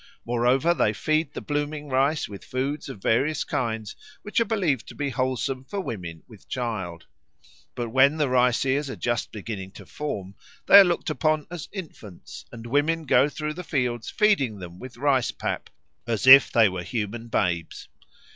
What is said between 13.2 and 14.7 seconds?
through the fields feeding